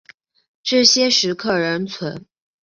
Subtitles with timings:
[0.63, 2.25] 这些石刻仍存。